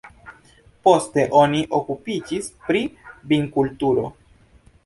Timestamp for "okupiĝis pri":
1.81-2.83